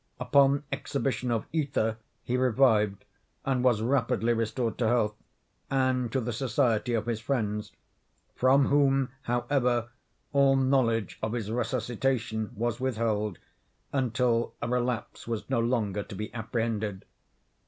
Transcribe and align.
Upon 0.19 0.63
exhibition 0.71 1.29
of 1.29 1.45
ether 1.53 1.97
he 2.23 2.35
revived 2.35 3.05
and 3.45 3.63
was 3.63 3.83
rapidly 3.83 4.33
restored 4.33 4.75
to 4.79 4.87
health, 4.87 5.13
and 5.69 6.11
to 6.11 6.19
the 6.19 6.33
society 6.33 6.95
of 6.95 7.05
his 7.05 7.19
friends—from 7.19 8.65
whom, 8.65 9.09
however, 9.21 9.89
all 10.33 10.55
knowledge 10.55 11.19
of 11.21 11.33
his 11.33 11.51
resuscitation 11.51 12.49
was 12.55 12.79
withheld, 12.79 13.37
until 13.93 14.55
a 14.59 14.67
relapse 14.67 15.27
was 15.27 15.47
no 15.51 15.59
longer 15.59 16.01
to 16.01 16.15
be 16.15 16.33
apprehended. 16.33 17.05